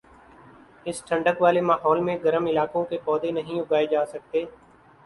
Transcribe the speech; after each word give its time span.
اس 0.85 1.03
ٹھنڈک 1.05 1.41
والے 1.41 1.61
ماحول 1.61 1.99
میں 1.99 2.17
گرم 2.23 2.45
علاقوں 2.47 2.83
کے 2.85 2.97
پودے 3.05 3.31
نہیں 3.31 3.59
اگائے 3.59 3.85
جاسکتے 3.87 4.43